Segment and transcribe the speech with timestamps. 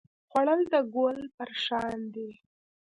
[0.29, 2.29] خوړل د ګل پر شان دی